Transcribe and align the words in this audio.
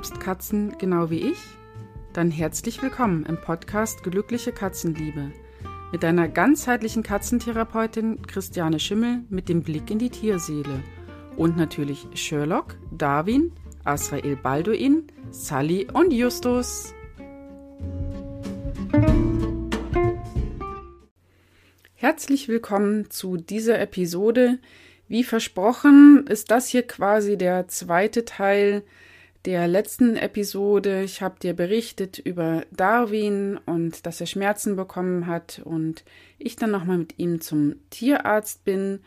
liebst 0.00 0.18
Katzen 0.18 0.78
genau 0.78 1.10
wie 1.10 1.30
ich? 1.30 1.36
Dann 2.14 2.30
herzlich 2.30 2.80
willkommen 2.80 3.26
im 3.26 3.38
Podcast 3.38 4.02
Glückliche 4.02 4.50
Katzenliebe 4.50 5.30
mit 5.92 6.02
deiner 6.02 6.26
ganzheitlichen 6.26 7.02
Katzentherapeutin 7.02 8.22
Christiane 8.22 8.80
Schimmel 8.80 9.24
mit 9.28 9.50
dem 9.50 9.62
Blick 9.62 9.90
in 9.90 9.98
die 9.98 10.08
Tierseele 10.08 10.82
und 11.36 11.58
natürlich 11.58 12.06
Sherlock, 12.14 12.78
Darwin, 12.90 13.52
Asrael 13.84 14.36
Balduin, 14.36 15.08
Sally 15.32 15.86
und 15.92 16.14
Justus. 16.14 16.94
Herzlich 21.94 22.48
willkommen 22.48 23.10
zu 23.10 23.36
dieser 23.36 23.78
Episode. 23.78 24.60
Wie 25.08 25.24
versprochen 25.24 26.24
ist 26.26 26.50
das 26.50 26.68
hier 26.68 26.86
quasi 26.86 27.36
der 27.36 27.68
zweite 27.68 28.24
Teil 28.24 28.82
der 29.44 29.68
letzten 29.68 30.16
Episode. 30.16 31.02
Ich 31.02 31.22
habe 31.22 31.38
dir 31.40 31.54
berichtet 31.54 32.18
über 32.18 32.64
Darwin 32.70 33.58
und 33.66 34.06
dass 34.06 34.20
er 34.20 34.26
Schmerzen 34.26 34.76
bekommen 34.76 35.26
hat 35.26 35.60
und 35.64 36.04
ich 36.38 36.56
dann 36.56 36.70
nochmal 36.70 36.98
mit 36.98 37.18
ihm 37.18 37.40
zum 37.40 37.76
Tierarzt 37.90 38.64
bin 38.64 39.00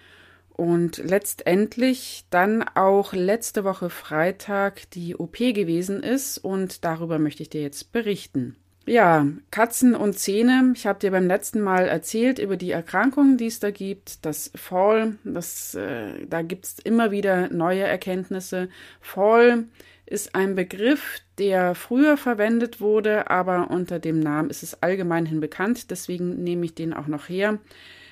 und 0.49 0.97
letztendlich 0.97 2.25
dann 2.29 2.63
auch 2.63 3.13
letzte 3.13 3.63
Woche 3.63 3.89
Freitag 3.89 4.89
die 4.91 5.15
OP 5.15 5.37
gewesen 5.37 6.03
ist 6.03 6.37
und 6.37 6.85
darüber 6.85 7.19
möchte 7.19 7.43
ich 7.43 7.49
dir 7.49 7.61
jetzt 7.61 7.91
berichten. 7.91 8.55
Ja, 8.85 9.25
Katzen 9.49 9.95
und 9.95 10.19
Zähne. 10.19 10.73
Ich 10.75 10.85
habe 10.85 10.99
dir 10.99 11.11
beim 11.11 11.27
letzten 11.27 11.61
Mal 11.61 11.87
erzählt 11.87 12.37
über 12.37 12.57
die 12.57 12.71
Erkrankungen, 12.71 13.37
die 13.37 13.47
es 13.47 13.61
da 13.61 13.71
gibt. 13.71 14.25
Das 14.25 14.51
Fall, 14.55 15.15
das, 15.23 15.73
äh, 15.75 16.25
da 16.27 16.41
gibt 16.41 16.65
es 16.65 16.79
immer 16.79 17.09
wieder 17.11 17.49
neue 17.49 17.83
Erkenntnisse. 17.83 18.67
Fall 18.99 19.65
ist 20.05 20.35
ein 20.35 20.55
Begriff, 20.55 21.21
der 21.37 21.75
früher 21.75 22.17
verwendet 22.17 22.81
wurde, 22.81 23.29
aber 23.29 23.71
unter 23.71 23.99
dem 23.99 24.19
Namen 24.19 24.49
ist 24.49 24.63
es 24.63 24.83
allgemeinhin 24.83 25.39
bekannt, 25.39 25.89
deswegen 25.89 26.43
nehme 26.43 26.65
ich 26.65 26.75
den 26.75 26.93
auch 26.93 27.07
noch 27.07 27.29
her. 27.29 27.59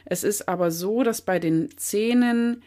Es 0.06 0.24
ist 0.24 0.48
aber 0.48 0.72
so, 0.72 1.04
dass 1.04 1.22
bei 1.22 1.38
den 1.38 1.78
Zähnen 1.78 2.64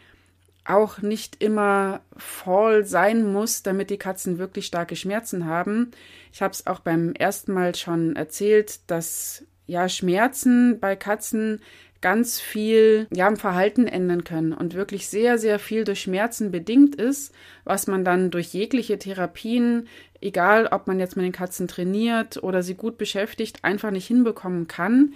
auch 0.65 1.01
nicht 1.01 1.41
immer 1.41 2.01
voll 2.17 2.85
sein 2.85 3.31
muss, 3.31 3.63
damit 3.63 3.89
die 3.89 3.97
Katzen 3.97 4.39
wirklich 4.39 4.65
starke 4.65 4.95
Schmerzen 4.95 5.45
haben. 5.45 5.91
Ich 6.33 6.41
habe 6.41 6.51
es 6.51 6.67
auch 6.67 6.79
beim 6.79 7.13
ersten 7.13 7.53
Mal 7.53 7.75
schon 7.75 8.15
erzählt, 8.15 8.79
dass 8.87 9.43
ja 9.67 9.87
Schmerzen 9.87 10.79
bei 10.79 10.95
Katzen 10.95 11.61
ganz 12.01 12.39
viel 12.39 13.07
ja, 13.11 13.27
im 13.27 13.37
Verhalten 13.37 13.87
ändern 13.87 14.23
können 14.23 14.53
und 14.53 14.75
wirklich 14.75 15.07
sehr, 15.07 15.37
sehr 15.37 15.57
viel 15.57 15.85
durch 15.85 16.01
Schmerzen 16.01 16.51
bedingt 16.51 16.95
ist, 16.95 17.33
was 17.63 17.87
man 17.87 18.05
dann 18.05 18.29
durch 18.29 18.53
jegliche 18.53 18.99
Therapien, 18.99 19.87
egal 20.21 20.67
ob 20.67 20.87
man 20.87 20.99
jetzt 20.99 21.15
mit 21.15 21.25
den 21.25 21.31
Katzen 21.31 21.67
trainiert 21.67 22.43
oder 22.43 22.61
sie 22.61 22.75
gut 22.75 22.97
beschäftigt, 22.97 23.63
einfach 23.63 23.89
nicht 23.89 24.05
hinbekommen 24.05 24.67
kann, 24.67 25.15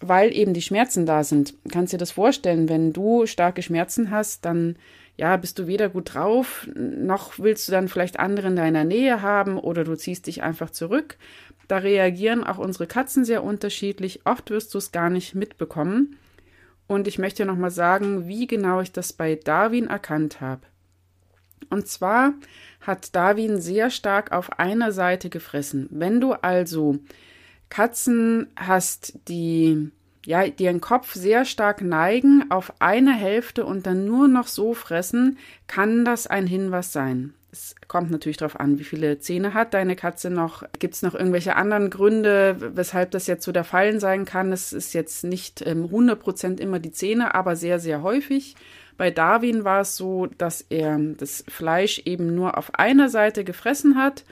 weil 0.00 0.34
eben 0.34 0.54
die 0.54 0.62
Schmerzen 0.62 1.06
da 1.06 1.24
sind. 1.24 1.54
Kannst 1.70 1.92
dir 1.92 1.98
das 1.98 2.12
vorstellen, 2.12 2.68
wenn 2.68 2.92
du 2.92 3.26
starke 3.26 3.62
Schmerzen 3.62 4.10
hast, 4.10 4.44
dann 4.44 4.76
ja, 5.16 5.36
bist 5.36 5.58
du 5.58 5.66
weder 5.66 5.88
gut 5.88 6.14
drauf, 6.14 6.68
noch 6.76 7.40
willst 7.40 7.66
du 7.66 7.72
dann 7.72 7.88
vielleicht 7.88 8.20
andere 8.20 8.46
in 8.46 8.56
deiner 8.56 8.84
Nähe 8.84 9.20
haben 9.20 9.58
oder 9.58 9.82
du 9.82 9.96
ziehst 9.96 10.28
dich 10.28 10.44
einfach 10.44 10.70
zurück. 10.70 11.16
Da 11.66 11.78
reagieren 11.78 12.44
auch 12.44 12.58
unsere 12.58 12.86
Katzen 12.86 13.24
sehr 13.24 13.42
unterschiedlich. 13.42 14.20
Oft 14.24 14.50
wirst 14.50 14.72
du 14.72 14.78
es 14.78 14.92
gar 14.92 15.10
nicht 15.10 15.34
mitbekommen. 15.34 16.16
Und 16.86 17.08
ich 17.08 17.18
möchte 17.18 17.44
nochmal 17.44 17.72
sagen, 17.72 18.28
wie 18.28 18.46
genau 18.46 18.80
ich 18.80 18.92
das 18.92 19.12
bei 19.12 19.34
Darwin 19.34 19.88
erkannt 19.88 20.40
habe. 20.40 20.62
Und 21.68 21.88
zwar 21.88 22.32
hat 22.80 23.14
Darwin 23.14 23.60
sehr 23.60 23.90
stark 23.90 24.32
auf 24.32 24.58
einer 24.58 24.92
Seite 24.92 25.28
gefressen. 25.30 25.88
Wenn 25.90 26.20
du 26.20 26.32
also 26.32 26.98
Katzen 27.68 28.46
hast, 28.56 29.18
die 29.28 29.90
ja, 30.28 30.46
die 30.46 30.64
ihren 30.64 30.82
Kopf 30.82 31.14
sehr 31.14 31.46
stark 31.46 31.80
neigen 31.80 32.50
auf 32.50 32.74
eine 32.80 33.14
Hälfte 33.14 33.64
und 33.64 33.86
dann 33.86 34.04
nur 34.04 34.28
noch 34.28 34.46
so 34.46 34.74
fressen, 34.74 35.38
kann 35.68 36.04
das 36.04 36.26
ein 36.26 36.46
Hinweis 36.46 36.92
sein. 36.92 37.32
Es 37.50 37.74
kommt 37.88 38.10
natürlich 38.10 38.36
darauf 38.36 38.60
an, 38.60 38.78
wie 38.78 38.84
viele 38.84 39.20
Zähne 39.20 39.54
hat 39.54 39.72
deine 39.72 39.96
Katze 39.96 40.28
noch. 40.28 40.64
Gibt 40.78 40.92
es 40.92 41.00
noch 41.00 41.14
irgendwelche 41.14 41.56
anderen 41.56 41.88
Gründe, 41.88 42.56
weshalb 42.76 43.12
das 43.12 43.26
jetzt 43.26 43.42
so 43.42 43.52
der 43.52 43.64
Fall 43.64 44.00
sein 44.00 44.26
kann? 44.26 44.52
Es 44.52 44.74
ist 44.74 44.92
jetzt 44.92 45.24
nicht 45.24 45.66
ähm, 45.66 45.86
100% 45.86 46.60
immer 46.60 46.78
die 46.78 46.92
Zähne, 46.92 47.34
aber 47.34 47.56
sehr, 47.56 47.78
sehr 47.78 48.02
häufig. 48.02 48.54
Bei 48.98 49.10
Darwin 49.10 49.64
war 49.64 49.80
es 49.80 49.96
so, 49.96 50.26
dass 50.26 50.60
er 50.60 50.98
das 51.16 51.42
Fleisch 51.48 52.02
eben 52.04 52.34
nur 52.34 52.58
auf 52.58 52.74
einer 52.74 53.08
Seite 53.08 53.44
gefressen 53.44 53.96
hat 53.96 54.26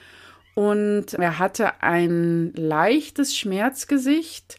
und 0.52 1.14
er 1.14 1.38
hatte 1.38 1.82
ein 1.82 2.52
leichtes 2.54 3.34
Schmerzgesicht 3.34 4.58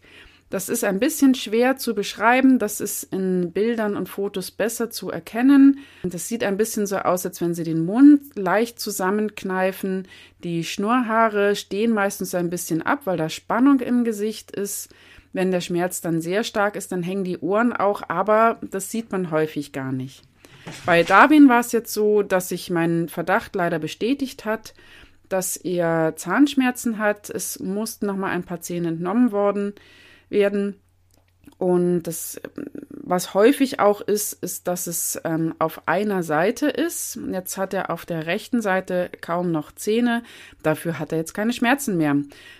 das 0.50 0.69
ist 0.69 0.85
ein 0.85 1.00
bisschen 1.00 1.35
schwer 1.35 1.75
zu 1.75 1.94
beschreiben. 1.94 2.58
Das 2.58 2.80
ist 2.80 3.03
in 3.03 3.52
Bildern 3.52 3.97
und 3.97 4.08
Fotos 4.08 4.50
besser 4.50 4.90
zu 4.90 5.12
erkennen. 5.12 5.80
Das 6.03 6.30
sieht 6.30 6.44
ein 6.44 6.56
bisschen 6.56 6.88
so 6.88 6.97
aus, 6.97 7.25
als 7.25 7.41
wenn 7.41 7.53
sie 7.53 7.63
den 7.63 7.85
Mund 7.85 8.22
leicht 8.35 8.80
zusammenkneifen. 8.80 10.07
Die 10.44 10.63
Schnurrhaare 10.63 11.56
stehen 11.56 11.91
meistens 11.91 12.34
ein 12.34 12.50
bisschen 12.50 12.81
ab, 12.81 13.02
weil 13.03 13.18
da 13.18 13.28
Spannung 13.28 13.81
im 13.81 14.06
Gesicht 14.06 14.52
ist. 14.52 14.90
Wenn 15.34 15.52
der 15.52 15.62
Schmerz 15.62 16.00
dann 16.00 16.22
sehr 16.22 16.46
stark 16.46 16.78
ist, 16.78 16.94
dann 16.94 17.03
hängen 17.03 17.25
die 17.25 17.40
Ohren 17.40 17.74
auch, 17.74 18.03
aber 18.07 18.59
das 18.62 18.90
sieht 18.90 19.12
man 19.12 19.31
häufig 19.31 19.74
gar 19.74 19.91
nicht. 19.91 20.24
Bei 20.86 21.03
Darwin 21.03 21.50
war 21.50 21.59
es 21.59 21.74
jetzt 21.74 21.94
so, 21.94 22.24
dass 22.24 22.50
sich 22.50 22.69
mein 22.69 23.09
Verdacht 23.09 23.53
leider 23.53 23.80
bestätigt 23.80 24.46
hat, 24.46 24.74
dass 25.28 25.57
er 25.57 26.16
Zahnschmerzen 26.16 26.97
hat. 26.97 27.30
Es 27.30 27.59
mussten 27.59 28.06
noch 28.06 28.16
mal 28.16 28.31
ein 28.31 28.44
paar 28.44 28.62
Zähne 28.62 28.88
entnommen 28.88 29.34
worden 29.34 29.74
werden. 30.30 30.82
Und 31.57 32.03
das, 32.03 32.40
was 32.91 33.34
häufig 33.34 33.79
auch 33.79 34.01
ist, 34.01 34.34
ist, 34.44 34.68
dass 34.68 34.85
es 34.85 35.19
ähm, 35.23 35.56
auf 35.57 35.88
einer 35.88 36.22
Seite 36.22 36.68
ist. 36.68 37.18
Jetzt 37.31 37.57
hat 37.57 37.73
er 37.73 37.90
auf 37.90 38.06
der 38.06 38.28
rechten 38.28 38.62
Seite 38.62 39.09
kaum 39.22 39.51
noch 39.51 39.72
Zähne. 39.72 40.22
Dafür 40.62 41.00
hat 41.00 41.12
er 41.12 41.18
jetzt 41.18 41.34
keine 41.34 41.53
Schmerzen 41.53 41.97
mehr. 41.97 42.16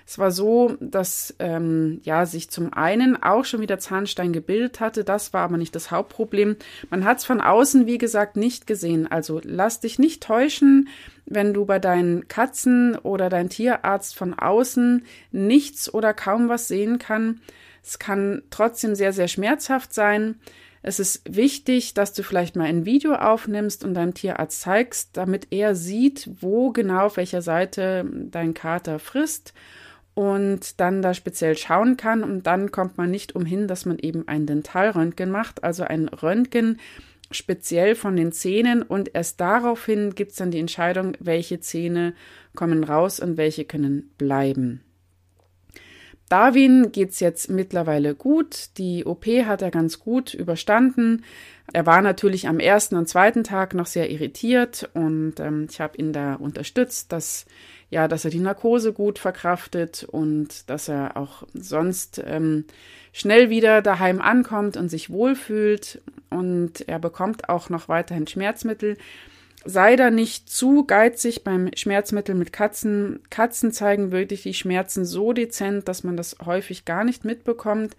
Es 0.08 0.18
war 0.18 0.32
so, 0.32 0.78
dass 0.80 1.36
ähm, 1.38 2.00
ja 2.04 2.26
sich 2.26 2.50
zum 2.50 2.74
einen 2.74 3.22
auch 3.22 3.46
schon 3.46 3.62
wieder 3.62 3.78
Zahnstein 3.78 4.34
gebildet 4.34 4.80
hatte. 4.80 5.04
Das 5.04 5.32
war 5.32 5.42
aber 5.42 5.58
nicht 5.58 5.76
das 5.76 5.92
Hauptproblem. 5.92 6.56
Man 6.90 7.06
hat 7.06 7.20
es 7.20 7.26
von 7.26 7.40
außen, 7.40 7.86
wie 7.86 8.00
gesagt, 8.00 8.36
nicht 8.36 8.66
gesehen. 8.66 9.06
Also 9.06 9.42
lass 9.44 9.80
dich 9.80 10.00
nicht 10.00 10.24
täuschen 10.24 10.90
wenn 11.30 11.54
du 11.54 11.66
bei 11.66 11.78
deinen 11.78 12.30
Katzen 12.30 12.96
oder 12.96 13.30
dein 13.30 13.50
Tierarzt 13.50 14.16
von 14.16 14.34
außen 14.34 15.04
nichts 15.34 15.94
oder 15.94 16.14
kaum 16.14 16.48
was 16.48 16.70
sehen 16.70 17.00
kann. 17.00 17.42
Es 17.88 18.00
kann 18.00 18.44
trotzdem 18.50 18.96
sehr, 18.96 19.14
sehr 19.14 19.28
schmerzhaft 19.28 19.94
sein. 19.94 20.36
Es 20.82 21.00
ist 21.00 21.22
wichtig, 21.28 21.94
dass 21.94 22.14
du 22.14 22.24
vielleicht 22.24 22.56
mal 22.56 22.66
ein 22.66 22.86
Video 22.86 23.16
aufnimmst 23.16 23.84
und 23.84 23.94
deinem 23.94 24.14
Tierarzt 24.14 24.62
zeigst, 24.62 25.18
damit 25.18 25.48
er 25.52 25.76
sieht, 25.76 26.30
wo 26.40 26.72
genau 26.72 27.08
auf 27.08 27.18
welcher 27.18 27.42
Seite 27.42 28.06
dein 28.30 28.54
Kater 28.54 29.00
frisst 29.00 29.54
und 30.14 30.80
dann 30.80 31.02
da 31.02 31.14
speziell 31.14 31.58
schauen 31.58 31.98
kann. 31.98 32.24
Und 32.24 32.48
dann 32.48 32.72
kommt 32.72 32.98
man 32.98 33.12
nicht 33.12 33.36
umhin, 33.36 33.68
dass 33.68 33.86
man 33.86 34.00
eben 34.00 34.28
ein 34.28 34.46
Dentalröntgen 34.46 35.30
macht, 35.30 35.64
also 35.64 35.84
ein 35.84 36.08
Röntgen, 36.08 36.80
speziell 37.32 37.96
von 37.96 38.16
den 38.16 38.32
Zähnen 38.32 38.82
und 38.82 39.14
erst 39.14 39.40
daraufhin 39.42 40.16
gibt 40.16 40.32
es 40.32 40.38
dann 40.38 40.52
die 40.52 40.60
Entscheidung, 40.60 41.14
welche 41.20 41.60
Zähne 41.60 42.14
kommen 42.56 42.84
raus 42.84 43.20
und 43.20 43.38
welche 43.38 43.66
können 43.66 44.12
bleiben. 44.18 44.82
Darwin 46.30 46.92
geht's 46.92 47.20
jetzt 47.20 47.50
mittlerweile 47.50 48.14
gut. 48.14 48.78
Die 48.78 49.06
OP 49.06 49.26
hat 49.26 49.62
er 49.62 49.72
ganz 49.72 50.00
gut 50.00 50.34
überstanden. 50.34 51.24
Er 51.74 51.86
war 51.86 52.02
natürlich 52.02 52.48
am 52.48 52.60
ersten 52.60 52.96
und 52.96 53.08
zweiten 53.08 53.44
Tag 53.44 53.74
noch 53.74 53.86
sehr 53.86 54.10
irritiert 54.10 54.90
und 54.94 55.40
ähm, 55.40 55.68
ich 55.70 55.80
habe 55.82 55.98
ihn 55.98 56.14
da 56.14 56.36
unterstützt, 56.36 57.12
dass 57.12 57.46
ja, 57.90 58.10
dass 58.10 58.26
er 58.26 58.32
die 58.32 58.40
Narkose 58.40 58.92
gut 58.92 59.18
verkraftet 59.18 60.04
und 60.04 60.70
dass 60.70 60.90
er 60.90 61.16
auch 61.16 61.44
sonst 61.54 62.22
ähm, 62.26 62.66
schnell 63.14 63.50
wieder 63.50 63.82
daheim 63.82 64.20
ankommt 64.22 64.76
und 64.76 64.90
sich 64.90 65.10
wohlfühlt 65.10 66.02
und 66.30 66.88
er 66.90 67.00
bekommt 67.00 67.48
auch 67.48 67.70
noch 67.70 67.88
weiterhin 67.88 68.28
Schmerzmittel. 68.28 68.98
Sei 69.70 69.98
da 69.98 70.12
nicht 70.12 70.50
zu 70.50 70.86
geizig 70.86 71.44
beim 71.44 71.70
Schmerzmittel 71.76 72.36
mit 72.36 72.54
Katzen. 72.54 73.20
Katzen 73.30 73.74
zeigen 73.74 74.14
wirklich 74.14 74.44
die 74.44 74.54
Schmerzen 74.54 75.04
so 75.04 75.34
dezent, 75.34 75.90
dass 75.90 76.06
man 76.06 76.16
das 76.16 76.38
häufig 76.46 76.86
gar 76.86 77.04
nicht 77.04 77.26
mitbekommt. 77.26 77.98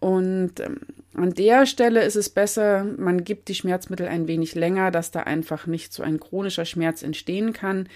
Und 0.00 0.58
ähm, 0.60 0.80
an 1.14 1.34
der 1.34 1.66
Stelle 1.66 2.02
ist 2.02 2.16
es 2.16 2.30
besser, 2.30 2.84
man 2.96 3.24
gibt 3.24 3.48
die 3.48 3.54
Schmerzmittel 3.54 4.08
ein 4.08 4.26
wenig 4.26 4.54
länger, 4.54 4.90
dass 4.90 5.10
da 5.10 5.20
einfach 5.20 5.66
nicht 5.66 5.92
so 5.92 6.02
ein 6.02 6.18
chronischer 6.18 6.64
Schmerz 6.64 7.02
entstehen 7.02 7.52
kann. 7.52 7.90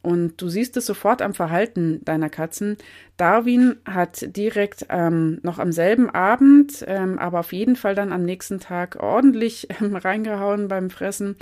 Und 0.00 0.40
du 0.40 0.48
siehst 0.48 0.76
es 0.76 0.86
sofort 0.86 1.20
am 1.20 1.34
Verhalten 1.34 2.04
deiner 2.04 2.30
Katzen. 2.30 2.76
Darwin 3.16 3.76
hat 3.84 4.36
direkt 4.36 4.86
ähm, 4.88 5.38
noch 5.42 5.58
am 5.58 5.72
selben 5.72 6.10
Abend, 6.10 6.84
ähm, 6.86 7.18
aber 7.18 7.40
auf 7.40 7.52
jeden 7.52 7.74
Fall 7.74 7.96
dann 7.96 8.12
am 8.12 8.24
nächsten 8.24 8.60
Tag 8.60 8.96
ordentlich 9.00 9.68
ähm, 9.80 9.96
reingehauen 9.96 10.68
beim 10.68 10.90
Fressen. 10.90 11.36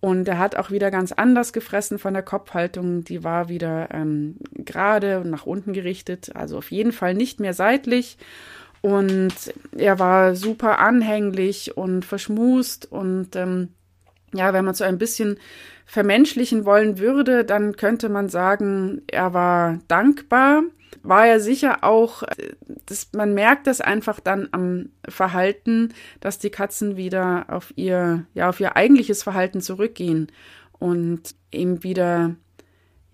Und 0.00 0.28
er 0.28 0.38
hat 0.38 0.56
auch 0.56 0.70
wieder 0.70 0.90
ganz 0.90 1.12
anders 1.12 1.52
gefressen 1.52 1.98
von 1.98 2.14
der 2.14 2.22
Kopfhaltung. 2.22 3.02
Die 3.04 3.24
war 3.24 3.48
wieder 3.48 3.88
ähm, 3.92 4.36
gerade 4.52 5.20
und 5.20 5.30
nach 5.30 5.46
unten 5.46 5.72
gerichtet, 5.72 6.34
also 6.34 6.58
auf 6.58 6.70
jeden 6.70 6.92
Fall 6.92 7.14
nicht 7.14 7.40
mehr 7.40 7.54
seitlich. 7.54 8.18
Und 8.82 9.34
er 9.76 9.98
war 9.98 10.36
super 10.36 10.78
anhänglich 10.78 11.76
und 11.76 12.04
verschmust. 12.04 12.90
Und 12.92 13.34
ähm, 13.34 13.70
ja, 14.32 14.52
wenn 14.52 14.64
man 14.64 14.74
so 14.74 14.84
ein 14.84 14.98
bisschen 14.98 15.38
vermenschlichen 15.86 16.64
wollen 16.64 16.98
würde, 16.98 17.44
dann 17.44 17.76
könnte 17.76 18.08
man 18.08 18.28
sagen, 18.28 19.02
er 19.06 19.32
war 19.32 19.78
dankbar 19.88 20.62
war 21.08 21.26
er 21.26 21.40
sicher 21.40 21.84
auch, 21.84 22.22
das, 22.86 23.10
man 23.14 23.34
merkt 23.34 23.66
das 23.66 23.80
einfach 23.80 24.20
dann 24.20 24.48
am 24.52 24.90
Verhalten, 25.08 25.94
dass 26.20 26.38
die 26.38 26.50
Katzen 26.50 26.96
wieder 26.96 27.46
auf 27.48 27.72
ihr, 27.76 28.26
ja, 28.34 28.48
auf 28.48 28.60
ihr 28.60 28.76
eigentliches 28.76 29.22
Verhalten 29.22 29.60
zurückgehen 29.60 30.32
und 30.78 31.34
eben 31.52 31.82
wieder 31.82 32.36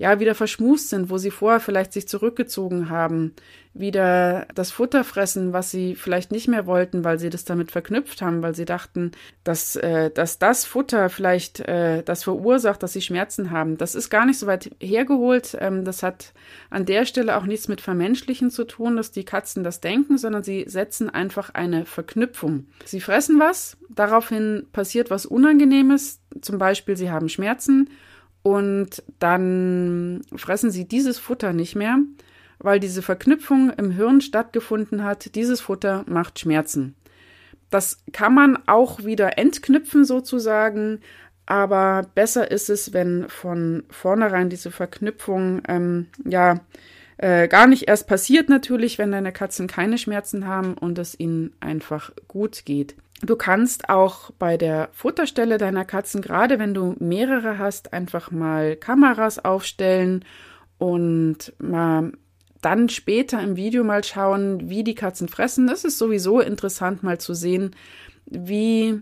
ja, 0.03 0.19
wieder 0.19 0.35
verschmust 0.35 0.89
sind, 0.89 1.11
wo 1.11 1.17
sie 1.17 1.31
vorher 1.31 1.61
vielleicht 1.61 1.93
sich 1.93 2.09
zurückgezogen 2.09 2.91
haben, 2.91 3.35
wieder 3.73 4.49
das 4.53 4.73
Futter 4.73 5.05
fressen, 5.05 5.53
was 5.53 5.71
sie 5.71 5.95
vielleicht 5.95 6.33
nicht 6.33 6.49
mehr 6.49 6.67
wollten, 6.67 7.05
weil 7.05 7.21
sie 7.21 7.31
das 7.31 7.45
damit 7.45 7.71
verknüpft 7.71 8.21
haben, 8.21 8.43
weil 8.43 8.53
sie 8.53 8.65
dachten, 8.65 9.13
dass, 9.45 9.77
äh, 9.77 10.11
dass 10.11 10.41
das 10.41 10.65
Futter 10.65 11.09
vielleicht 11.09 11.61
äh, 11.61 12.03
das 12.03 12.25
verursacht, 12.25 12.83
dass 12.83 12.95
sie 12.95 13.01
Schmerzen 13.01 13.53
haben. 13.53 13.79
Das 13.79 13.95
ist 13.95 14.11
gar 14.11 14.27
nicht 14.27 14.41
so 14.41 14.49
weit 14.49 14.73
hergeholt. 14.81 15.57
Ähm, 15.61 15.85
das 15.85 16.03
hat 16.03 16.33
an 16.69 16.85
der 16.85 17.05
Stelle 17.05 17.37
auch 17.37 17.47
nichts 17.47 17.69
mit 17.69 17.81
Vermenschlichen 17.81 18.51
zu 18.51 18.65
tun, 18.65 18.97
dass 18.97 19.13
die 19.13 19.25
Katzen 19.25 19.63
das 19.63 19.81
denken, 19.81 20.19
sondern 20.19 20.43
sie 20.43 20.65
setzen 20.67 21.11
einfach 21.11 21.51
eine 21.55 21.85
Verknüpfung. 21.85 22.67
Sie 22.85 23.01
fressen 23.01 23.39
was, 23.39 23.77
daraufhin 23.89 24.67
passiert 24.73 25.11
was 25.11 25.27
Unangenehmes, 25.27 26.19
zum 26.41 26.59
Beispiel 26.59 26.97
sie 26.97 27.13
haben 27.13 27.29
Schmerzen 27.29 27.89
und 28.43 29.03
dann 29.19 30.23
fressen 30.35 30.71
sie 30.71 30.87
dieses 30.87 31.19
Futter 31.19 31.53
nicht 31.53 31.77
mehr, 31.77 31.99
weil 32.59 32.81
diese 32.81 33.03
Verknüpfung 33.03 33.71
im 33.71 33.91
Hirn 33.91 34.21
stattgefunden 34.21 35.05
hat. 35.05 35.35
Dieses 35.35 35.61
Futter 35.61 36.05
macht 36.07 36.39
Schmerzen. 36.39 36.95
Das 37.71 38.03
kann 38.13 38.35
man 38.35 38.59
auch 38.67 39.05
wieder 39.05 39.39
entknüpfen 39.39 40.05
sozusagen, 40.05 41.01
aber 41.47 42.03
besser 42.15 42.51
ist 42.51 42.69
es, 42.69 42.93
wenn 42.93 43.29
von 43.29 43.85
vornherein 43.91 44.51
diese 44.51 44.71
Verknüpfung 44.71 45.63
ähm, 45.69 46.07
ja 46.25 46.61
äh, 47.17 47.49
gar 47.49 47.67
nicht 47.67 47.89
erst 47.89 48.09
passiert 48.09 48.49
natürlich, 48.49 48.99
wenn 48.99 49.13
deine 49.13 49.33
Katzen 49.33 49.69
keine 49.69 49.97
Schmerzen 49.97 50.47
haben 50.47 50.75
und 50.75 50.99
es 50.99 51.19
ihnen 51.19 51.53
einfach 51.61 52.13
gut 52.29 52.65
geht. 52.65 52.97
Du 53.25 53.37
kannst 53.37 53.89
auch 53.89 54.33
bei 54.33 54.57
der 54.57 54.89
Futterstelle 54.93 55.57
deiner 55.57 55.85
Katzen, 55.85 56.23
gerade 56.23 56.59
wenn 56.59 56.75
du 56.75 56.97
mehrere 56.99 57.57
hast, 57.57 57.93
einfach 57.93 58.33
mal 58.33 58.75
Kameras 58.75 59.39
aufstellen 59.45 60.25
und 60.79 61.53
mal 61.59 62.13
dann 62.63 62.89
später 62.89 63.41
im 63.41 63.57
Video 63.57 63.85
mal 63.85 64.03
schauen, 64.03 64.69
wie 64.69 64.83
die 64.83 64.97
Katzen 64.97 65.29
fressen. 65.29 65.69
Das 65.69 65.85
ist 65.85 65.99
sowieso 65.99 66.41
interessant 66.41 67.05
mal 67.05 67.19
zu 67.19 67.33
sehen, 67.35 67.77
wie 68.27 69.01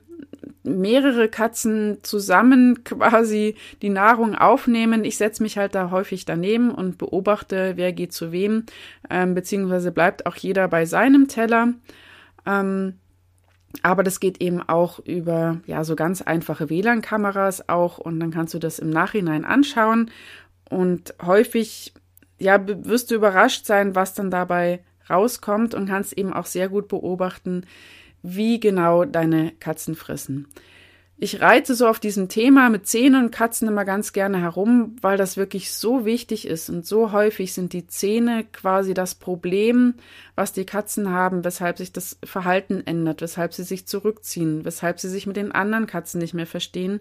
mehrere 0.64 1.28
Katzen 1.28 1.98
zusammen 2.02 2.84
quasi 2.84 3.54
die 3.80 3.88
Nahrung 3.88 4.34
aufnehmen. 4.34 5.04
Ich 5.04 5.16
setze 5.16 5.42
mich 5.42 5.56
halt 5.56 5.74
da 5.74 5.90
häufig 5.90 6.26
daneben 6.26 6.70
und 6.70 6.98
beobachte, 6.98 7.72
wer 7.76 7.94
geht 7.94 8.12
zu 8.12 8.32
wem, 8.32 8.64
ähm, 9.08 9.34
beziehungsweise 9.34 9.92
bleibt 9.92 10.26
auch 10.26 10.36
jeder 10.36 10.68
bei 10.68 10.84
seinem 10.84 11.26
Teller. 11.26 11.72
Ähm, 12.46 12.94
aber 13.82 14.02
das 14.02 14.20
geht 14.20 14.40
eben 14.42 14.60
auch 14.60 14.98
über 15.00 15.60
ja 15.66 15.84
so 15.84 15.96
ganz 15.96 16.22
einfache 16.22 16.70
WLAN-Kameras 16.70 17.68
auch 17.68 17.98
und 17.98 18.20
dann 18.20 18.30
kannst 18.30 18.54
du 18.54 18.58
das 18.58 18.78
im 18.78 18.90
Nachhinein 18.90 19.44
anschauen 19.44 20.10
und 20.68 21.14
häufig 21.24 21.94
ja 22.38 22.60
wirst 22.66 23.10
du 23.10 23.14
überrascht 23.14 23.66
sein, 23.66 23.94
was 23.94 24.14
dann 24.14 24.30
dabei 24.30 24.80
rauskommt 25.08 25.74
und 25.74 25.86
kannst 25.86 26.16
eben 26.16 26.32
auch 26.32 26.46
sehr 26.46 26.68
gut 26.68 26.88
beobachten, 26.88 27.66
wie 28.22 28.60
genau 28.60 29.04
deine 29.04 29.52
Katzen 29.60 29.94
fressen. 29.94 30.48
Ich 31.22 31.42
reite 31.42 31.74
so 31.74 31.86
auf 31.86 32.00
diesem 32.00 32.30
Thema 32.30 32.70
mit 32.70 32.86
Zähnen 32.86 33.26
und 33.26 33.30
Katzen 33.30 33.68
immer 33.68 33.84
ganz 33.84 34.14
gerne 34.14 34.40
herum, 34.40 34.96
weil 35.02 35.18
das 35.18 35.36
wirklich 35.36 35.70
so 35.70 36.06
wichtig 36.06 36.48
ist 36.48 36.70
und 36.70 36.86
so 36.86 37.12
häufig 37.12 37.52
sind 37.52 37.74
die 37.74 37.86
Zähne 37.86 38.46
quasi 38.50 38.94
das 38.94 39.14
Problem, 39.14 39.96
was 40.34 40.54
die 40.54 40.64
Katzen 40.64 41.10
haben, 41.10 41.44
weshalb 41.44 41.76
sich 41.76 41.92
das 41.92 42.16
Verhalten 42.24 42.82
ändert, 42.86 43.20
weshalb 43.20 43.52
sie 43.52 43.64
sich 43.64 43.86
zurückziehen, 43.86 44.64
weshalb 44.64 44.98
sie 44.98 45.10
sich 45.10 45.26
mit 45.26 45.36
den 45.36 45.52
anderen 45.52 45.86
Katzen 45.86 46.22
nicht 46.22 46.32
mehr 46.32 46.46
verstehen. 46.46 47.00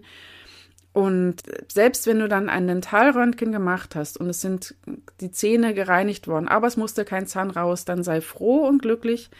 Und 0.92 1.36
selbst 1.72 2.06
wenn 2.06 2.18
du 2.18 2.28
dann 2.28 2.50
ein 2.50 2.66
Dentalröntgen 2.66 3.52
gemacht 3.52 3.94
hast 3.94 4.18
und 4.20 4.28
es 4.28 4.42
sind 4.42 4.74
die 5.22 5.30
Zähne 5.30 5.72
gereinigt 5.72 6.28
worden, 6.28 6.46
aber 6.46 6.66
es 6.66 6.76
musste 6.76 7.06
kein 7.06 7.26
Zahn 7.26 7.48
raus, 7.48 7.86
dann 7.86 8.02
sei 8.02 8.20
froh 8.20 8.66
und 8.68 8.82
glücklich, 8.82 9.30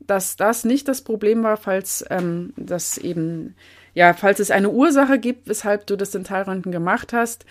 dass 0.00 0.34
das 0.34 0.64
nicht 0.64 0.88
das 0.88 1.02
Problem 1.02 1.44
war, 1.44 1.56
falls 1.56 2.04
ähm, 2.10 2.52
das 2.56 2.98
eben 2.98 3.54
ja, 3.94 4.12
falls 4.12 4.40
es 4.40 4.50
eine 4.50 4.70
Ursache 4.70 5.18
gibt, 5.18 5.48
weshalb 5.48 5.86
du 5.86 5.96
das 5.96 6.10
Dentalröntgen 6.10 6.72
gemacht 6.72 7.12
hast, 7.12 7.46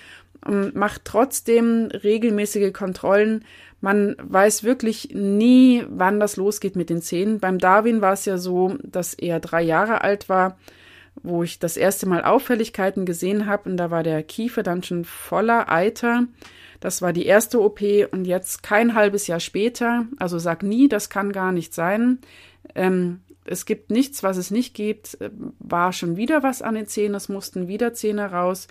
ähm, 0.47 0.71
mach 0.75 0.99
trotzdem 1.03 1.89
regelmäßige 1.91 2.73
Kontrollen. 2.73 3.45
Man 3.81 4.15
weiß 4.19 4.63
wirklich 4.63 5.09
nie, 5.13 5.83
wann 5.89 6.19
das 6.19 6.35
losgeht 6.35 6.75
mit 6.75 6.89
den 6.89 7.01
Zähnen. 7.01 7.39
Beim 7.39 7.59
Darwin 7.59 8.01
war 8.01 8.13
es 8.13 8.25
ja 8.25 8.37
so, 8.37 8.77
dass 8.83 9.13
er 9.13 9.39
drei 9.39 9.61
Jahre 9.61 10.01
alt 10.01 10.29
war, 10.29 10.57
wo 11.21 11.43
ich 11.43 11.59
das 11.59 11.77
erste 11.77 12.07
Mal 12.07 12.23
Auffälligkeiten 12.23 13.05
gesehen 13.05 13.45
habe 13.45 13.69
und 13.69 13.77
da 13.77 13.91
war 13.91 14.03
der 14.03 14.23
Kiefer 14.23 14.63
dann 14.63 14.83
schon 14.83 15.05
voller 15.05 15.71
Eiter. 15.71 16.27
Das 16.79 17.01
war 17.01 17.13
die 17.13 17.25
erste 17.25 17.61
OP 17.61 17.81
und 18.11 18.25
jetzt 18.25 18.63
kein 18.63 18.95
halbes 18.95 19.27
Jahr 19.27 19.39
später, 19.39 20.05
also 20.17 20.39
sag 20.39 20.63
nie, 20.63 20.89
das 20.89 21.09
kann 21.09 21.31
gar 21.31 21.53
nicht 21.53 21.73
sein. 21.73 22.19
Ähm, 22.75 23.21
es 23.45 23.65
gibt 23.65 23.91
nichts, 23.91 24.23
was 24.23 24.37
es 24.37 24.51
nicht 24.51 24.73
gibt, 24.73 25.19
äh, 25.21 25.29
war 25.59 25.93
schon 25.93 26.17
wieder 26.17 26.43
was 26.43 26.61
an 26.61 26.75
den 26.75 26.87
Zähnen, 26.87 27.15
es 27.15 27.29
mussten 27.29 27.67
wieder 27.67 27.93
Zähne 27.93 28.31
raus. 28.31 28.67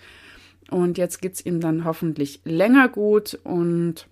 Und 0.69 0.97
jetzt 0.97 1.21
geht 1.21 1.33
es 1.33 1.45
ihm 1.45 1.59
dann 1.59 1.85
hoffentlich 1.85 2.41
länger 2.45 2.87
gut. 2.87 3.39
Und 3.43 4.07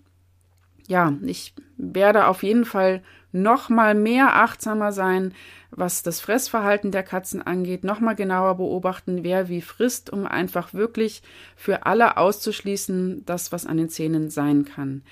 ja, 0.86 1.12
ich 1.22 1.54
werde 1.76 2.26
auf 2.26 2.42
jeden 2.42 2.64
Fall 2.64 3.02
noch 3.32 3.70
mal 3.70 3.94
mehr 3.94 4.36
achtsamer 4.36 4.92
sein, 4.92 5.32
was 5.70 6.02
das 6.02 6.20
Fressverhalten 6.20 6.90
der 6.90 7.02
Katzen 7.02 7.40
angeht, 7.40 7.82
noch 7.82 7.98
mal 7.98 8.14
genauer 8.14 8.56
beobachten, 8.56 9.24
wer 9.24 9.48
wie 9.48 9.62
frisst, 9.62 10.10
um 10.10 10.26
einfach 10.26 10.74
wirklich 10.74 11.22
für 11.56 11.86
alle 11.86 12.18
auszuschließen, 12.18 13.24
das, 13.24 13.52
was 13.52 13.66
an 13.66 13.78
den 13.78 13.88
Zähnen 13.88 14.28
sein 14.28 14.66
kann. 14.66 15.02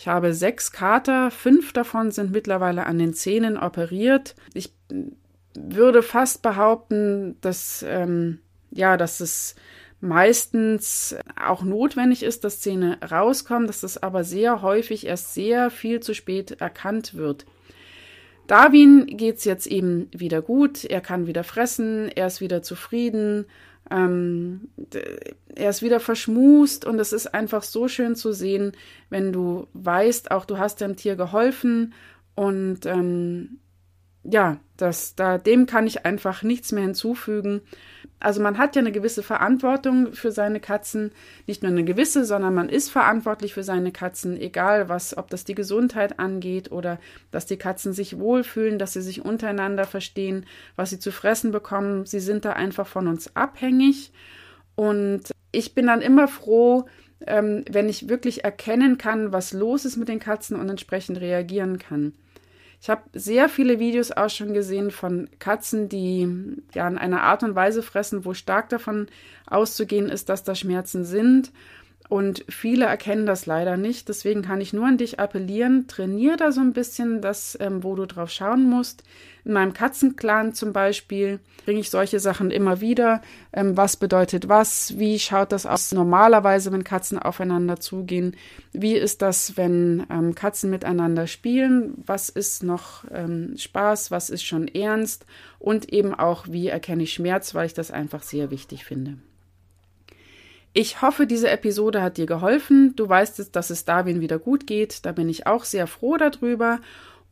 Ich 0.00 0.08
habe 0.08 0.32
sechs 0.32 0.72
Kater, 0.72 1.30
fünf 1.30 1.74
davon 1.74 2.10
sind 2.10 2.32
mittlerweile 2.32 2.86
an 2.86 2.98
den 2.98 3.12
Zähnen 3.12 3.58
operiert. 3.58 4.34
Ich 4.54 4.72
würde 5.54 6.02
fast 6.02 6.40
behaupten, 6.40 7.36
dass 7.42 7.84
ähm, 7.86 8.38
ja, 8.70 8.96
dass 8.96 9.20
es 9.20 9.56
meistens 10.00 11.14
auch 11.38 11.62
notwendig 11.62 12.22
ist, 12.22 12.44
dass 12.44 12.62
Zähne 12.62 12.96
rauskommen, 13.10 13.66
dass 13.66 13.82
das 13.82 14.02
aber 14.02 14.24
sehr 14.24 14.62
häufig 14.62 15.06
erst 15.06 15.34
sehr 15.34 15.68
viel 15.68 16.00
zu 16.00 16.14
spät 16.14 16.62
erkannt 16.62 17.12
wird. 17.12 17.44
Darwin 18.46 19.04
geht's 19.06 19.44
jetzt 19.44 19.66
eben 19.66 20.08
wieder 20.12 20.40
gut, 20.40 20.86
er 20.86 21.02
kann 21.02 21.26
wieder 21.26 21.44
fressen, 21.44 22.08
er 22.08 22.26
ist 22.26 22.40
wieder 22.40 22.62
zufrieden, 22.62 23.44
ähm, 23.90 24.68
er 25.54 25.70
ist 25.70 25.82
wieder 25.82 26.00
verschmust 26.00 26.84
und 26.84 26.98
es 26.98 27.12
ist 27.12 27.34
einfach 27.34 27.62
so 27.62 27.88
schön 27.88 28.14
zu 28.14 28.32
sehen, 28.32 28.72
wenn 29.08 29.32
du 29.32 29.66
weißt, 29.74 30.30
auch 30.30 30.44
du 30.44 30.58
hast 30.58 30.80
dem 30.80 30.96
Tier 30.96 31.16
geholfen 31.16 31.92
und 32.34 32.86
ähm, 32.86 33.58
ja, 34.22 34.58
das, 34.76 35.14
da, 35.14 35.38
dem 35.38 35.66
kann 35.66 35.86
ich 35.86 36.04
einfach 36.04 36.42
nichts 36.42 36.72
mehr 36.72 36.82
hinzufügen. 36.82 37.62
Also 38.18 38.42
man 38.42 38.58
hat 38.58 38.76
ja 38.76 38.80
eine 38.80 38.92
gewisse 38.92 39.22
Verantwortung 39.22 40.12
für 40.12 40.30
seine 40.30 40.60
Katzen, 40.60 41.10
nicht 41.46 41.62
nur 41.62 41.72
eine 41.72 41.84
gewisse, 41.84 42.26
sondern 42.26 42.54
man 42.54 42.68
ist 42.68 42.90
verantwortlich 42.90 43.54
für 43.54 43.62
seine 43.62 43.92
Katzen, 43.92 44.38
egal 44.38 44.90
was, 44.90 45.16
ob 45.16 45.30
das 45.30 45.44
die 45.44 45.54
Gesundheit 45.54 46.18
angeht 46.18 46.70
oder 46.70 46.98
dass 47.30 47.46
die 47.46 47.56
Katzen 47.56 47.94
sich 47.94 48.18
wohlfühlen, 48.18 48.78
dass 48.78 48.92
sie 48.92 49.00
sich 49.00 49.24
untereinander 49.24 49.84
verstehen, 49.84 50.44
was 50.76 50.90
sie 50.90 50.98
zu 50.98 51.12
fressen 51.12 51.50
bekommen. 51.50 52.04
Sie 52.04 52.20
sind 52.20 52.44
da 52.44 52.52
einfach 52.52 52.86
von 52.86 53.08
uns 53.08 53.34
abhängig. 53.36 54.12
Und 54.74 55.30
ich 55.50 55.74
bin 55.74 55.86
dann 55.86 56.02
immer 56.02 56.28
froh, 56.28 56.84
ähm, 57.26 57.64
wenn 57.70 57.88
ich 57.88 58.10
wirklich 58.10 58.44
erkennen 58.44 58.98
kann, 58.98 59.32
was 59.32 59.54
los 59.54 59.86
ist 59.86 59.96
mit 59.96 60.08
den 60.08 60.20
Katzen 60.20 60.60
und 60.60 60.68
entsprechend 60.68 61.20
reagieren 61.20 61.78
kann. 61.78 62.12
Ich 62.82 62.88
habe 62.88 63.02
sehr 63.12 63.50
viele 63.50 63.78
Videos 63.78 64.10
auch 64.10 64.30
schon 64.30 64.54
gesehen 64.54 64.90
von 64.90 65.28
Katzen, 65.38 65.90
die 65.90 66.26
ja 66.74 66.88
in 66.88 66.96
einer 66.96 67.22
Art 67.22 67.42
und 67.42 67.54
Weise 67.54 67.82
fressen, 67.82 68.24
wo 68.24 68.32
stark 68.32 68.70
davon 68.70 69.08
auszugehen 69.46 70.08
ist, 70.08 70.30
dass 70.30 70.44
da 70.44 70.54
Schmerzen 70.54 71.04
sind. 71.04 71.52
Und 72.10 72.44
viele 72.48 72.86
erkennen 72.86 73.24
das 73.24 73.46
leider 73.46 73.76
nicht. 73.76 74.08
Deswegen 74.08 74.42
kann 74.42 74.60
ich 74.60 74.72
nur 74.72 74.84
an 74.84 74.98
dich 74.98 75.20
appellieren. 75.20 75.86
Trainier 75.86 76.36
da 76.36 76.50
so 76.50 76.60
ein 76.60 76.72
bisschen 76.72 77.22
das, 77.22 77.56
ähm, 77.60 77.84
wo 77.84 77.94
du 77.94 78.04
drauf 78.04 78.30
schauen 78.30 78.68
musst. 78.68 79.04
In 79.44 79.52
meinem 79.52 79.74
Katzenclan 79.74 80.52
zum 80.52 80.72
Beispiel 80.72 81.38
bringe 81.64 81.78
ich 81.78 81.88
solche 81.88 82.18
Sachen 82.18 82.50
immer 82.50 82.80
wieder. 82.80 83.22
Ähm, 83.52 83.76
was 83.76 83.96
bedeutet 83.96 84.48
was? 84.48 84.98
Wie 84.98 85.20
schaut 85.20 85.52
das 85.52 85.66
aus 85.66 85.92
normalerweise, 85.92 86.72
wenn 86.72 86.82
Katzen 86.82 87.16
aufeinander 87.16 87.78
zugehen? 87.78 88.36
Wie 88.72 88.96
ist 88.96 89.22
das, 89.22 89.56
wenn 89.56 90.04
ähm, 90.10 90.34
Katzen 90.34 90.68
miteinander 90.68 91.28
spielen? 91.28 91.94
Was 92.06 92.28
ist 92.28 92.64
noch 92.64 93.04
ähm, 93.12 93.54
Spaß? 93.56 94.10
Was 94.10 94.30
ist 94.30 94.42
schon 94.42 94.66
ernst? 94.66 95.26
Und 95.60 95.92
eben 95.92 96.12
auch, 96.12 96.48
wie 96.48 96.66
erkenne 96.66 97.04
ich 97.04 97.12
Schmerz, 97.12 97.54
weil 97.54 97.66
ich 97.66 97.74
das 97.74 97.92
einfach 97.92 98.24
sehr 98.24 98.50
wichtig 98.50 98.84
finde. 98.84 99.18
Ich 100.72 101.02
hoffe, 101.02 101.26
diese 101.26 101.50
Episode 101.50 102.00
hat 102.00 102.16
dir 102.16 102.26
geholfen. 102.26 102.94
Du 102.94 103.08
weißt 103.08 103.38
jetzt, 103.38 103.56
dass 103.56 103.70
es 103.70 103.84
Darwin 103.84 104.20
wieder 104.20 104.38
gut 104.38 104.68
geht. 104.68 105.04
Da 105.04 105.10
bin 105.10 105.28
ich 105.28 105.48
auch 105.48 105.64
sehr 105.64 105.88
froh 105.88 106.16
darüber. 106.16 106.78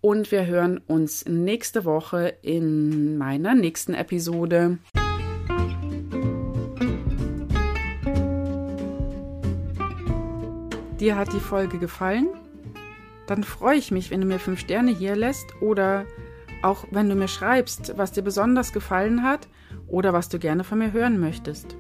Und 0.00 0.33
wir 0.33 0.47
hören 0.47 0.78
uns 0.88 1.25
nächste 1.25 1.85
Woche 1.85 2.35
in 2.42 3.16
meiner 3.16 3.54
nächsten 3.54 3.95
Episode. 3.95 4.78
Dir 10.99 11.14
hat 11.14 11.33
die 11.33 11.38
Folge 11.38 11.78
gefallen? 11.78 12.26
Dann 13.28 13.45
freue 13.45 13.78
ich 13.78 13.92
mich, 13.92 14.11
wenn 14.11 14.21
du 14.21 14.26
mir 14.26 14.40
fünf 14.40 14.59
Sterne 14.59 14.90
hier 14.90 15.14
lässt 15.14 15.47
oder 15.61 16.07
auch 16.62 16.87
wenn 16.90 17.09
du 17.09 17.14
mir 17.14 17.28
schreibst, 17.28 17.97
was 17.97 18.11
dir 18.11 18.23
besonders 18.23 18.73
gefallen 18.73 19.23
hat 19.23 19.47
oder 19.87 20.12
was 20.12 20.28
du 20.28 20.40
gerne 20.40 20.64
von 20.64 20.78
mir 20.78 20.92
hören 20.92 21.21
möchtest. 21.21 21.76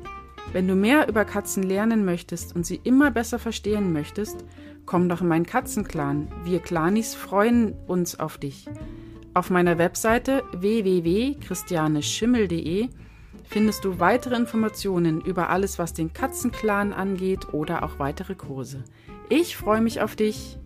Wenn 0.52 0.66
du 0.66 0.74
mehr 0.74 1.08
über 1.08 1.26
Katzen 1.26 1.62
lernen 1.62 2.06
möchtest 2.06 2.56
und 2.56 2.64
sie 2.64 2.80
immer 2.82 3.10
besser 3.10 3.38
verstehen 3.38 3.92
möchtest, 3.92 4.46
komm 4.86 5.10
doch 5.10 5.20
in 5.20 5.28
meinen 5.28 5.44
Katzenclan. 5.44 6.28
Wir 6.44 6.60
Clanis 6.60 7.14
freuen 7.14 7.74
uns 7.86 8.18
auf 8.18 8.38
dich. 8.38 8.66
Auf 9.34 9.50
meiner 9.50 9.76
Webseite 9.76 10.42
www.christianeschimmel.de 10.52 12.88
findest 13.44 13.84
du 13.84 14.00
weitere 14.00 14.36
Informationen 14.36 15.20
über 15.20 15.50
alles, 15.50 15.78
was 15.78 15.92
den 15.92 16.14
Katzenclan 16.14 16.94
angeht 16.94 17.52
oder 17.52 17.82
auch 17.82 17.98
weitere 17.98 18.34
Kurse. 18.34 18.84
Ich 19.28 19.54
freue 19.56 19.82
mich 19.82 20.00
auf 20.00 20.16
dich. 20.16 20.56